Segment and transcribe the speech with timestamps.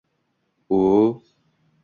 [0.77, 1.13] Oʻ-oʻ